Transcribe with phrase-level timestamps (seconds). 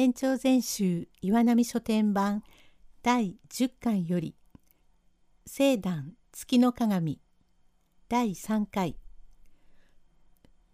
[0.00, 2.44] 延長全集岩波書店版
[3.02, 4.36] 第10巻より
[5.44, 7.18] 聖壇月の鏡
[8.08, 8.94] 第3回。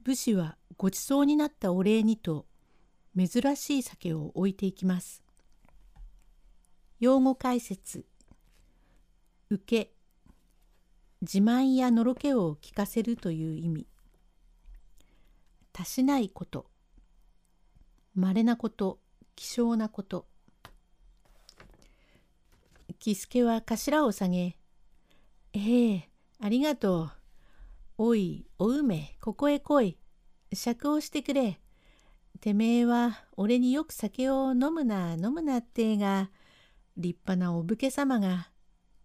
[0.02, 2.44] 武士はごちそうになったお礼にと
[3.16, 5.22] 珍しい酒を置いていきます。
[7.00, 8.04] 用語解説。
[9.48, 9.94] 受け
[11.22, 13.86] 自慢やのろけを聞かせるという意味。
[15.72, 16.66] たしないこと。
[18.14, 19.00] 稀なこと。
[19.36, 20.26] 希少なこと
[22.98, 24.56] 喜助は頭を下げ
[25.52, 26.10] 「ええ
[26.40, 27.10] ありがとう。
[27.96, 29.98] おいお梅ここへ来い。
[30.52, 31.60] 酌をしてくれ。
[32.40, 36.30] てめえは俺によく酒を飲むな飲むなってが
[36.96, 38.50] 立派なお武家様が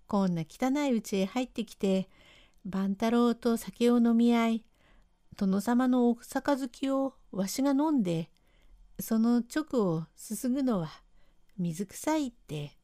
[0.07, 2.09] こんな汚いうちへ入ってきて
[2.66, 4.66] 万太郎と酒を飲み合い
[5.38, 8.30] 殿様のお杯をわしが飲んで
[8.99, 10.89] その直をすすぐのは
[11.58, 12.78] 水臭いって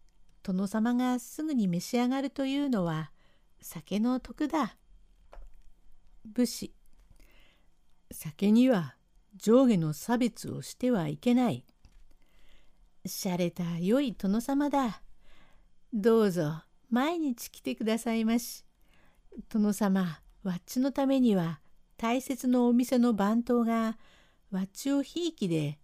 [0.44, 3.12] 殿様がすぐに召し上がるというのは
[3.62, 4.78] 酒の徳だ。
[6.26, 6.74] 武士
[8.12, 8.96] 酒には
[9.36, 11.66] 上下の差別をしてはいけない。
[13.06, 15.02] しゃれた良い殿様だ。
[15.94, 18.64] どうぞ毎日来てくださいまし。
[19.50, 21.60] 殿様、わっちのためには
[21.98, 23.98] 大切なお店の番頭が
[24.52, 25.78] わっちをひいきで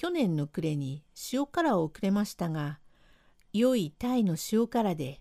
[0.00, 2.78] 去年の暮れに塩辛をくれましたが
[3.52, 5.20] 良い鯛の塩辛で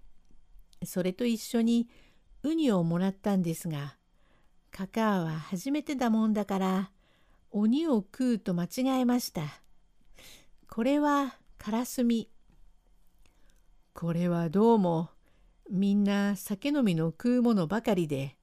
[0.85, 1.89] それと一緒に
[2.43, 3.95] ウニをもらったんですが
[4.71, 6.91] カカアは初めてだもんだから
[7.49, 9.41] 鬼を食うと間違えました。
[10.69, 12.29] これはカラスミ。
[13.95, 15.09] これはどうも
[15.71, 18.37] みんな酒飲みの食うものばかりで。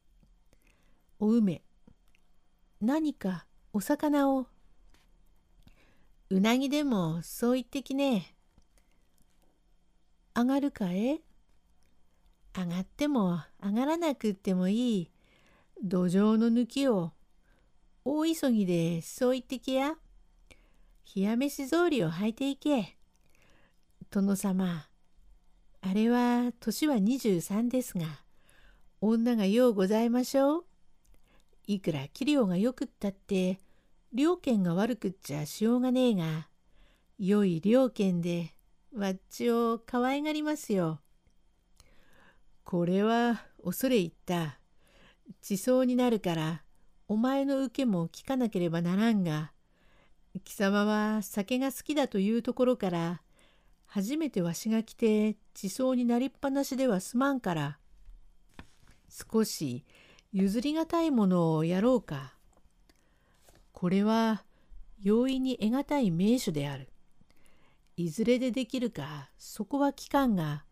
[1.20, 1.62] お梅
[2.80, 4.48] 何かお魚を
[6.30, 8.34] うなぎでもそう言ってきね
[10.34, 11.20] 上がるかえ
[12.56, 15.10] 上がっても上がらなくってもいい。
[15.82, 17.12] 土壌の抜きを
[18.04, 19.94] 大急ぎでそう言ってきや。
[21.14, 22.96] 冷や飯草履を履いていけ。
[24.10, 24.86] 殿様、
[25.80, 28.06] あれは年は23ですが、
[29.00, 30.64] 女がようございましょう。
[31.66, 33.60] いくら器量がよくったって、
[34.14, 36.48] 両権が悪くっちゃしようがねえが、
[37.18, 38.54] 良い両権で
[38.94, 41.00] わっちを可愛がりますよ。
[42.62, 44.58] これは恐れ入った。
[45.40, 46.62] 地層になるから
[47.08, 49.52] お前の受けも聞かなければならんが
[50.44, 53.22] 貴様は酒が好きだというところから
[53.86, 57.78] 初めてわしが来て地層になりっぱなしではすまんから
[59.08, 59.84] 少し
[60.32, 62.33] 譲りがたいものをやろうか。
[63.84, 64.44] これは
[65.02, 66.88] 容易に得難い名手である。
[67.98, 70.64] いずれでできるかそこは聞かんが、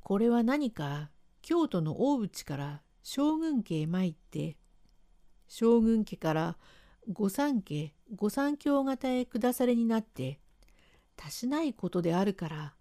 [0.00, 1.10] これは何か
[1.42, 4.56] 京都の大内から将軍家へ参って
[5.48, 6.56] 将軍家から
[7.12, 10.40] 御三家御三教方へ下されになって
[11.16, 12.74] たしないことであるから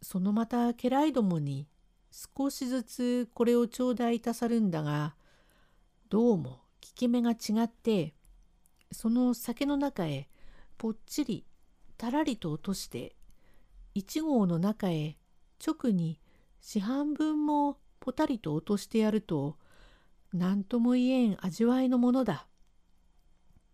[0.00, 1.68] そのまた家来どもに
[2.10, 5.14] 少しずつこれを頂戴いたさるんだが
[6.08, 6.60] どうも効
[6.94, 8.14] き目が違って
[8.92, 10.28] その酒の中へ
[10.76, 11.44] ぽっちり
[11.96, 13.16] たらりと落として
[13.94, 15.16] 一合の中へ
[15.64, 16.20] 直に
[16.60, 19.56] 四半分もぽたりと落としてやると
[20.32, 22.46] 何とも言えん味わいのものだ。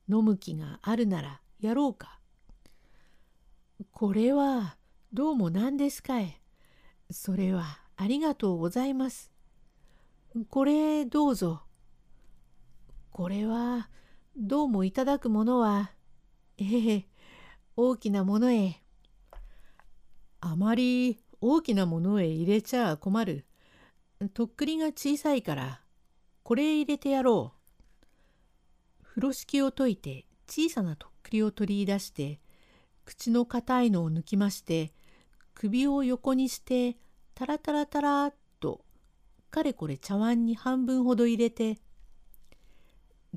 [0.08, 2.20] 飲む気があるならやろうか。
[3.90, 4.76] これは
[5.12, 6.40] どうも何ですかい。
[7.10, 9.30] それはありがとうございます。
[10.48, 11.62] これどうぞ。
[13.10, 13.88] これは
[14.36, 15.92] どうもいただくものは、
[16.58, 17.06] ええ、
[17.76, 18.82] 大きなものへ。
[20.40, 23.44] あまり大きなものへ入れちゃ困る。
[24.34, 25.80] とっくりが小さいから
[26.42, 27.52] これ入れてやろ
[29.00, 29.04] う。
[29.04, 32.40] 風呂敷を解いて小さなとっくりを取り出して
[33.04, 34.92] 口の硬いのを抜きまして
[35.54, 36.96] 首を横にして
[37.36, 38.84] タラタラタラっと
[39.52, 41.78] かれこれ茶碗に半分ほど入れて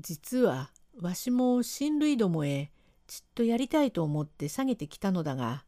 [0.00, 2.70] 実はわしも親類どもへ
[3.06, 5.64] ちっとやりたいと思って下げてきたのだが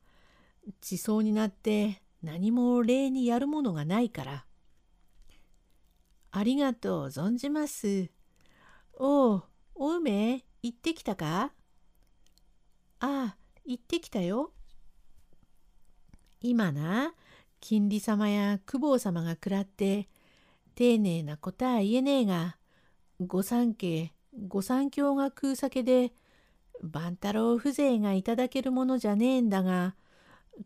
[0.80, 4.44] 地層になって何も礼にやるものがないから
[6.32, 8.08] ありがとう存じます。
[8.94, 9.42] おう、
[9.74, 11.52] お梅、行ってきたか？
[13.00, 14.52] ああ、行ってきたよ。
[16.40, 17.14] 今な、
[17.60, 20.08] 金利様や久保様が食らって、
[20.76, 22.56] 丁寧なことは言えねえが、
[23.18, 26.12] 御三家、御三教が食う酒で、
[26.82, 29.94] 万太郎風情がいただけるものじゃねえんだが、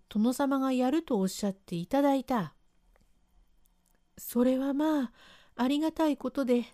[0.08, 2.54] 殿様がやるとおっしゃっていただいた。
[4.16, 5.12] それはまあ、
[5.56, 6.64] ありがたいことで、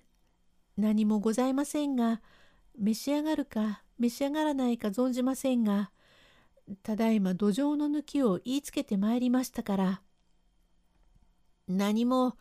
[0.76, 2.20] 何もございませんが、
[2.78, 5.90] 召し上がるか召し上がらないか存じませんが、
[6.82, 10.02] ただいま土壌の抜きを言いつけてまいりましたから、
[11.68, 12.36] 何も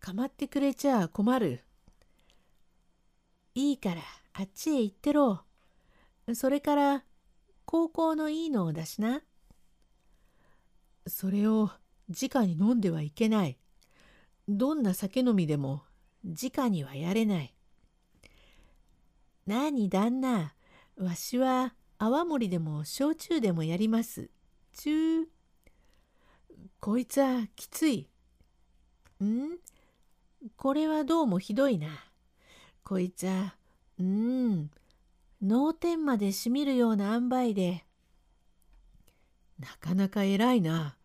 [0.00, 1.60] 構ってくれちゃ困る。
[3.54, 4.02] いいから
[4.32, 5.42] あっちへ行ってろ。
[6.34, 7.04] それから
[7.64, 9.22] 高校のいいのを出しな。
[11.06, 11.70] それを
[12.08, 13.58] 直に飲んではいけない。
[14.48, 15.82] どんな酒飲みでも
[16.24, 17.54] 直にはやれない。
[19.46, 20.54] なに旦那、
[20.96, 24.30] わしは泡盛でも焼酎でもやります。
[24.72, 25.28] ちゅう。
[26.80, 28.08] こいつはきつい。
[29.22, 29.58] ん？
[30.56, 31.88] これはどうもひどいな。
[32.84, 33.56] こいつは、
[33.98, 34.70] うん、
[35.42, 37.84] 脳天までしみるような塩梅で。
[39.58, 40.96] なかなか偉いな。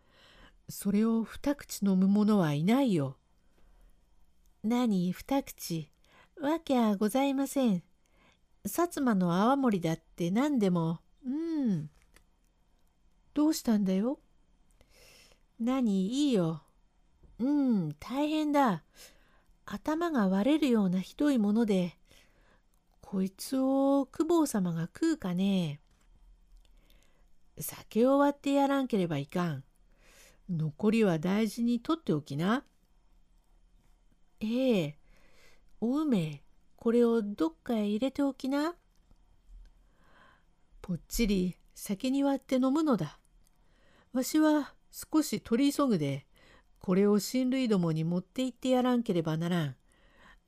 [0.68, 3.16] それを二口飲む者はいないよ。
[4.62, 5.90] 何二口？
[6.40, 7.82] わけはございません。
[8.66, 11.88] 薩摩の泡盛だって何でも、うん。
[13.32, 14.20] どうしたんだよ？
[15.58, 16.08] 何？
[16.08, 16.62] いいよ。
[17.38, 18.84] うん、大変だ。
[19.72, 21.96] 頭が割れるようなひどいもので、
[23.00, 25.80] こいつを公方様が食うかね
[27.58, 29.64] 酒を割ってやらんければいかん。
[30.48, 32.64] 残りは大事に取っておきな。
[34.40, 34.98] ええ、
[35.80, 36.42] お梅、
[36.74, 38.74] これをどっかへ入れておきな。
[40.82, 43.20] ぽっちり酒に割って飲むのだ。
[44.12, 46.26] わしは少し取り急ぐで、
[46.80, 49.76] これを親類どもに持って行ってやらんければならん。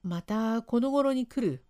[0.02, 1.62] またこの頃に来る。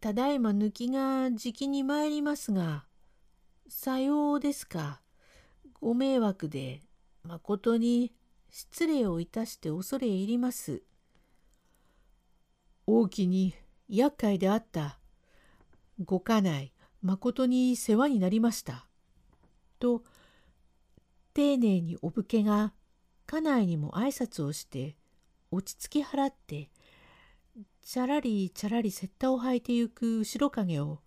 [0.00, 2.84] ただいま抜きがじきに参りますが、
[3.68, 5.00] さようですか。
[5.80, 6.82] ご迷惑で、
[7.22, 8.12] まことに
[8.50, 10.82] 失礼をいたして恐れ入ります。
[12.86, 13.54] 大きに
[13.88, 14.98] 厄介であった。
[16.04, 16.72] ご家内、
[17.02, 18.86] まことに世話になりました。
[19.78, 20.02] と、
[21.34, 22.72] 丁寧にお武家が
[23.30, 24.96] 家内にも挨拶をして
[25.52, 26.68] 落ち着き払って
[27.80, 30.98] ちゃらりちゃらり雪駄を履いてゆく後ろ影を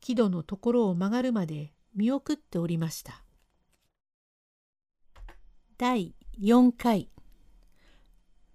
[0.00, 3.22] 木戸のところを曲がるまで見送っておりました。
[5.78, 7.08] 第4回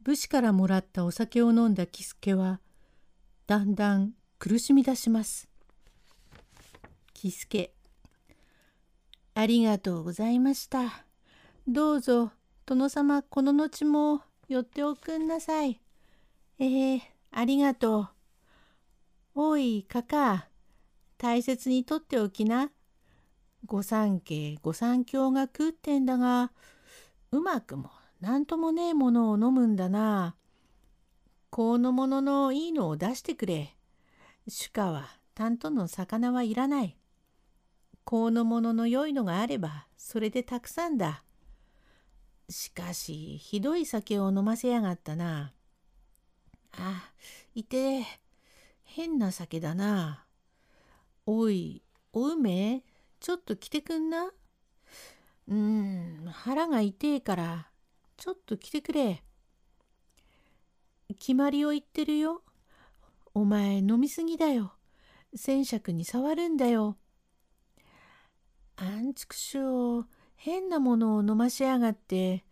[0.03, 2.59] 武士からもらったお酒を飲んだ喜助は
[3.47, 5.49] だんだん苦しみ出します。
[7.15, 7.73] 喜助
[9.33, 11.03] ありがとうございました。
[11.67, 12.31] どうぞ
[12.65, 15.81] 殿様この後も寄っておくんなさい。
[16.59, 18.09] えー、ありがとう。
[19.33, 20.47] おい、かか、
[21.17, 22.71] 大切にとっておきな。
[23.65, 26.51] 御三家、御三教が食ってんだが、
[27.31, 30.35] うまくもなんともねえものを飲むんだな。
[31.49, 33.75] このもののいいのを出してくれ。
[34.47, 36.97] 主家は担当の魚はいらない。
[38.03, 41.23] このものの良いのがあれば、それでたくさんだ。
[42.51, 45.53] しかし、ひどい酒を飲ませやがったな。
[46.73, 47.11] あ、
[47.55, 48.05] いて、
[48.83, 50.25] 変な酒だな。
[51.25, 51.81] おい、
[52.13, 52.83] お梅、
[53.19, 54.31] ちょっと来てくんな。
[55.47, 57.69] うん、腹が痛えから、
[58.17, 59.23] ちょっと来てくれ。
[61.19, 62.43] 決まりを言ってるよ。
[63.33, 64.73] お前飲みすぎだよ。
[65.33, 66.97] 戦尺に触るんだよ。
[68.75, 70.20] アンチクショー。
[70.43, 72.43] 変なものを飲ましやがって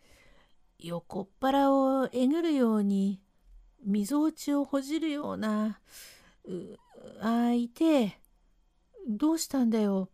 [0.77, 3.19] 横っ腹をえぐるように
[3.84, 5.79] みぞおちをほじるような
[6.46, 6.77] う
[7.19, 8.19] あいて
[9.08, 10.10] どうしたんだよ。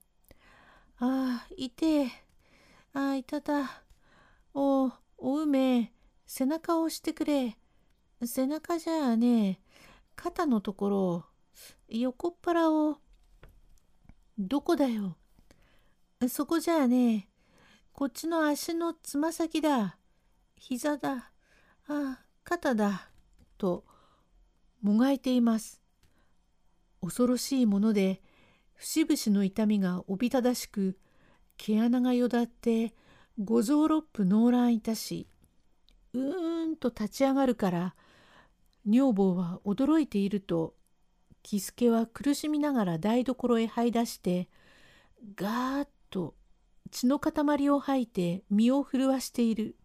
[1.00, 2.08] あいて
[2.94, 3.84] あいたた
[4.53, 5.91] おお梅
[6.25, 7.58] 背中を押してくれ。
[8.24, 9.60] 背中じゃあね
[10.15, 11.25] 肩のところ
[11.89, 13.00] 横っ腹を
[14.38, 15.17] どこだよ。
[16.29, 17.27] そこじゃあね
[17.98, 19.96] こっちの足のつま先だ。
[20.58, 21.14] 膝だ。
[21.14, 21.30] あ
[21.88, 23.08] あ、肩だ。
[23.58, 23.86] と、
[24.82, 25.82] もがいています。
[27.00, 28.22] 恐ろしいもので、
[28.74, 31.00] 節々の痛みがおびただしく、
[31.56, 32.94] 毛穴がよだって、
[33.40, 35.30] 五臓六腑脳乱いたし、
[36.12, 37.96] うーんと立ち上がるから、
[38.86, 40.75] 女房は驚いていると、
[41.44, 44.50] 喜助は苦しみながら台所へ這い出して、
[45.38, 45.88] ガーッ
[46.92, 49.75] 血の塊を吐いて身を震わしている。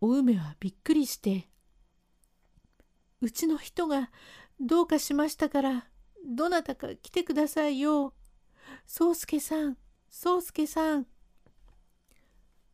[0.00, 1.48] お梅はびっくりして、
[3.20, 4.10] うちの人が
[4.60, 5.86] どうかしましたから
[6.26, 8.12] どなたか来てくださいよ。
[8.86, 9.76] 宗介さん、
[10.10, 11.06] 宗介さん。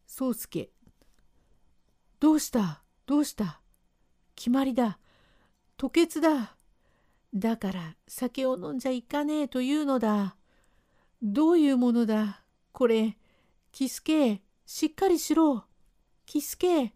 [0.06, 0.70] 宗介。
[2.18, 2.82] どうした？
[3.06, 3.60] どうした？
[4.34, 4.98] 決まりだ。
[5.78, 6.56] 吐血だ。
[7.34, 10.36] だから酒を飲んじゃいかねえというのだ。
[11.22, 12.41] どういうものだ？
[12.72, 13.16] これ。
[13.70, 15.64] キスケ、しっかりしろ。
[16.26, 16.92] キスケ、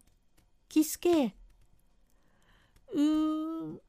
[0.69, 1.35] キスケ。
[2.93, 3.81] うーん。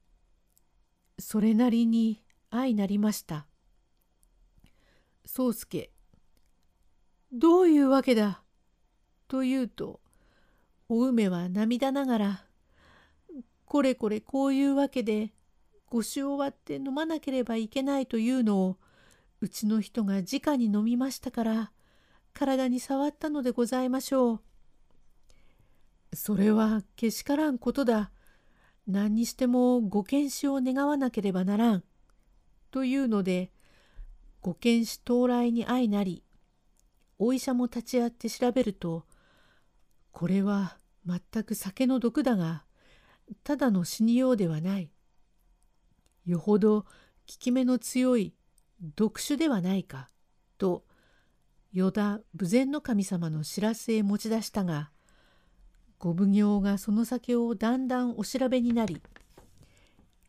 [1.19, 3.45] それなりに相なりました。
[5.25, 5.91] 宗介。
[7.31, 8.41] どういうわけだ？
[9.27, 10.01] と言うと、
[10.87, 12.45] お梅は涙ながら、
[13.65, 15.31] これこれこういうわけで、
[15.87, 18.77] ご酒を割って飲まなければいけないというのを、
[19.41, 21.71] うちの人が直に飲みましたから、
[22.33, 24.41] 体に触ったのでございましょう。
[26.15, 28.11] それはけしからんことだ。
[28.87, 31.83] 何にしてもご検死を願わなければならん。
[32.71, 33.51] というので、
[34.41, 36.23] ご検死到来に相なり、
[37.19, 39.05] お医者も立ち会って調べると、
[40.11, 42.63] これは全く酒の毒だが、
[43.43, 44.89] ただの死にようではない。
[46.25, 46.87] よほど効
[47.25, 48.33] き目の強い
[48.95, 50.09] 毒酒ではないか、
[50.57, 50.85] と、
[51.71, 54.89] 依田豊前の神様の知らせへ持ち出したが、
[55.99, 59.01] ご奉行がその酒をだんだんお調べになり、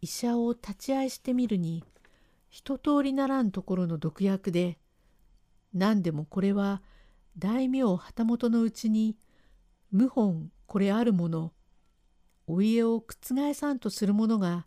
[0.03, 1.85] 医者を立ち会いしてみるに、
[2.49, 4.79] 一通りならんところの毒薬で、
[5.73, 6.83] 何でもこれは
[7.39, 9.17] 大名旗本のうちに
[9.93, 11.53] 謀反これあるもの
[12.47, 14.67] お家を覆さんとする者が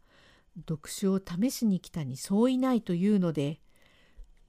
[0.68, 3.60] 読書を試しに来たにそういないというので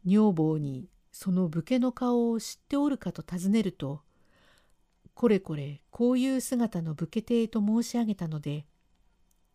[0.04, 4.02] 女房にその武家の顔を知っておるかと尋ねると
[5.14, 8.66] これこれこういう姿の武家邸と申し上げたので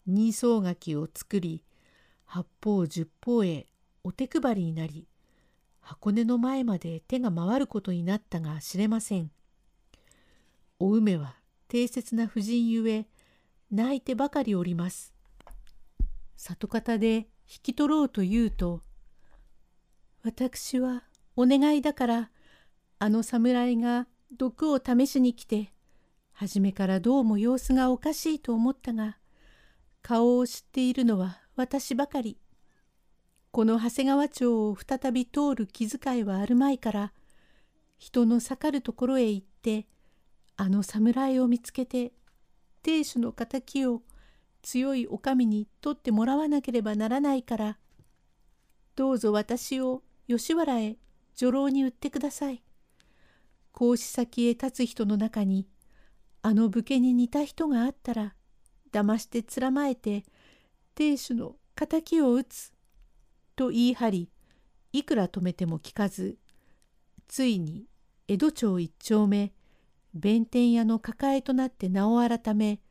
[0.08, 1.62] 人相書きを作り
[2.24, 3.68] 八方十方へ
[4.06, 5.06] お手配りになり
[5.82, 9.30] 箱根の前まで手が回ることになったが知れません。
[10.80, 11.36] お梅は
[11.68, 13.06] 定切な婦人ゆえ
[13.70, 15.14] 泣いてばかりおります。
[16.38, 17.26] 里方で引
[17.64, 18.82] き取ろうと言うと
[20.24, 21.09] 「私は
[21.42, 22.30] お願いだから
[23.00, 25.72] あの侍が毒を試しに来て
[26.34, 29.18] 初めからどうも様子がおかしいと思ったが
[30.02, 32.38] 顔を知っているのは私ばかり。
[33.52, 37.14] この長谷川町を再び通る気遣いはあるまいから
[37.98, 39.88] 人の盛るところへ行って
[40.58, 42.12] あの侍を見つけて
[42.84, 44.02] 亭主の敵を
[44.62, 47.78] 強いお上に取ってもらわなければならないから
[48.98, 50.98] どうぞ私を吉原へ
[51.40, 52.62] 女郎に売ってください。
[53.72, 55.70] 格子先へ立つ人の中に
[56.42, 58.36] あの武家に似た人があったら
[58.92, 60.26] 騙してつらまえて
[60.96, 62.74] 亭主の敵を討つ
[63.56, 64.30] と言い張り
[64.92, 66.38] いくら止めても聞かず
[67.30, 67.86] ついに
[68.28, 69.54] 江戸町一丁目
[70.14, 72.82] 弁天屋の抱えとなって名を改め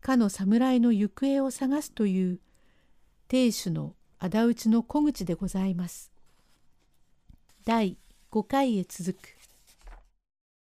[0.00, 2.40] かの侍の行方を探すという
[3.28, 6.11] 亭主の仇討ちの小口でございます。
[7.64, 7.96] 第
[8.32, 9.41] 5回へ続く。